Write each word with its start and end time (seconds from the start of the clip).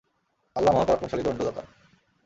আল্লাহ্ 0.55 0.73
মহাপরাক্রমশালী 0.75 1.23
দণ্ডদাতা। 1.23 1.63